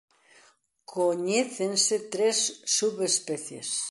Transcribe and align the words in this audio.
Coñécense 0.93 1.97
tres 2.13 2.37
subespecies. 2.75 3.69